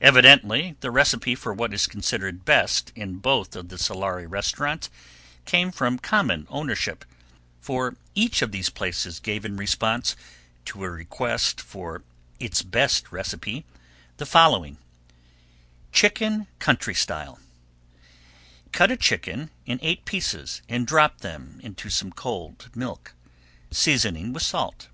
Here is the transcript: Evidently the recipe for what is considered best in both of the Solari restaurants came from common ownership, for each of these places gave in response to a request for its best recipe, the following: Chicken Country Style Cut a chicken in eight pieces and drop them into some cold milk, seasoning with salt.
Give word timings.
Evidently 0.00 0.74
the 0.80 0.90
recipe 0.90 1.36
for 1.36 1.54
what 1.54 1.72
is 1.72 1.86
considered 1.86 2.44
best 2.44 2.90
in 2.96 3.18
both 3.18 3.54
of 3.54 3.68
the 3.68 3.76
Solari 3.78 4.26
restaurants 4.28 4.90
came 5.44 5.70
from 5.70 6.00
common 6.00 6.48
ownership, 6.50 7.04
for 7.60 7.94
each 8.16 8.42
of 8.42 8.50
these 8.50 8.70
places 8.70 9.20
gave 9.20 9.44
in 9.44 9.56
response 9.56 10.16
to 10.64 10.82
a 10.82 10.90
request 10.90 11.60
for 11.60 12.02
its 12.40 12.62
best 12.62 13.12
recipe, 13.12 13.64
the 14.16 14.26
following: 14.26 14.78
Chicken 15.92 16.48
Country 16.58 16.92
Style 16.92 17.38
Cut 18.72 18.90
a 18.90 18.96
chicken 18.96 19.48
in 19.64 19.78
eight 19.80 20.04
pieces 20.04 20.60
and 20.68 20.88
drop 20.88 21.18
them 21.20 21.60
into 21.62 21.88
some 21.88 22.10
cold 22.10 22.68
milk, 22.74 23.14
seasoning 23.70 24.32
with 24.32 24.42
salt. 24.42 24.88